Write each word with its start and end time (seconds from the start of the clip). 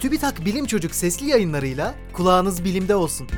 TÜBİTAK 0.00 0.44
Bilim 0.44 0.66
Çocuk 0.66 0.94
sesli 0.94 1.30
yayınlarıyla 1.30 1.94
kulağınız 2.12 2.64
bilimde 2.64 2.94
olsun. 2.94 3.28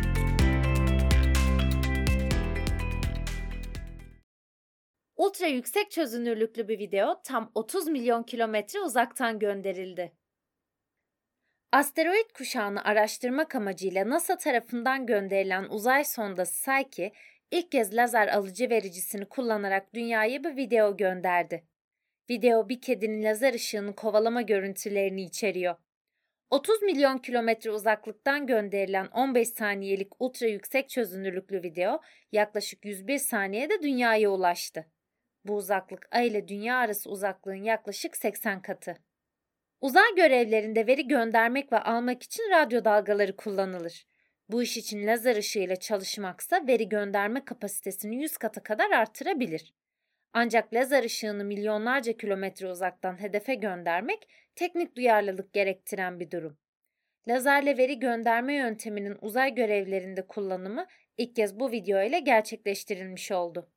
Ultra 5.16 5.46
yüksek 5.46 5.90
çözünürlüklü 5.90 6.68
bir 6.68 6.78
video 6.78 7.22
tam 7.24 7.50
30 7.54 7.88
milyon 7.88 8.22
kilometre 8.22 8.80
uzaktan 8.80 9.38
gönderildi. 9.38 10.12
Asteroid 11.72 12.30
kuşağını 12.34 12.84
araştırmak 12.84 13.54
amacıyla 13.54 14.10
NASA 14.10 14.36
tarafından 14.36 15.06
gönderilen 15.06 15.64
uzay 15.64 16.04
sondası 16.04 16.52
Psyche, 16.52 17.12
ilk 17.50 17.72
kez 17.72 17.96
lazer 17.96 18.28
alıcı 18.28 18.70
vericisini 18.70 19.24
kullanarak 19.24 19.94
dünyaya 19.94 20.44
bir 20.44 20.56
video 20.56 20.96
gönderdi. 20.96 21.64
Video 22.30 22.68
bir 22.68 22.80
kedinin 22.80 23.22
lazer 23.24 23.54
ışığını 23.54 23.94
kovalama 23.94 24.42
görüntülerini 24.42 25.22
içeriyor. 25.22 25.76
30 26.50 26.82
milyon 26.82 27.18
kilometre 27.18 27.70
uzaklıktan 27.70 28.46
gönderilen 28.46 29.06
15 29.06 29.48
saniyelik 29.48 30.12
ultra 30.18 30.46
yüksek 30.46 30.88
çözünürlüklü 30.88 31.62
video 31.62 32.00
yaklaşık 32.32 32.84
101 32.84 33.18
saniyede 33.18 33.82
dünyaya 33.82 34.30
ulaştı. 34.30 34.86
Bu 35.44 35.56
uzaklık 35.56 36.08
Ay 36.10 36.26
ile 36.26 36.48
Dünya 36.48 36.76
arası 36.76 37.10
uzaklığın 37.10 37.64
yaklaşık 37.64 38.16
80 38.16 38.62
katı. 38.62 38.96
Uzay 39.80 40.14
görevlerinde 40.16 40.86
veri 40.86 41.08
göndermek 41.08 41.72
ve 41.72 41.78
almak 41.78 42.22
için 42.22 42.50
radyo 42.50 42.84
dalgaları 42.84 43.36
kullanılır. 43.36 44.06
Bu 44.48 44.62
iş 44.62 44.76
için 44.76 45.06
lazer 45.06 45.36
ışığıyla 45.36 45.76
çalışmaksa 45.76 46.66
veri 46.66 46.88
gönderme 46.88 47.44
kapasitesini 47.44 48.22
100 48.22 48.36
kata 48.36 48.62
kadar 48.62 48.90
artırabilir. 48.90 49.74
Ancak 50.32 50.74
lazer 50.74 51.04
ışığını 51.04 51.44
milyonlarca 51.44 52.16
kilometre 52.16 52.66
uzaktan 52.70 53.20
hedefe 53.20 53.54
göndermek 53.54 54.28
teknik 54.54 54.96
duyarlılık 54.96 55.52
gerektiren 55.52 56.20
bir 56.20 56.30
durum. 56.30 56.58
Lazerle 57.28 57.78
veri 57.78 57.98
gönderme 57.98 58.54
yönteminin 58.54 59.16
uzay 59.20 59.54
görevlerinde 59.54 60.26
kullanımı 60.26 60.86
ilk 61.16 61.36
kez 61.36 61.60
bu 61.60 61.70
video 61.70 62.02
ile 62.02 62.20
gerçekleştirilmiş 62.20 63.32
oldu. 63.32 63.70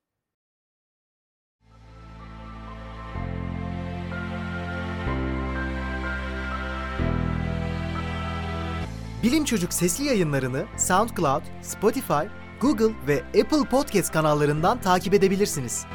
Bilim 9.24 9.46
Çocuk 9.46 9.74
sesli 9.74 10.06
yayınlarını 10.06 10.66
SoundCloud, 10.78 11.44
Spotify, 11.62 12.24
Google 12.62 13.08
ve 13.08 13.42
Apple 13.42 13.70
Podcast 13.70 14.12
kanallarından 14.12 14.82
takip 14.82 15.14
edebilirsiniz. 15.14 15.86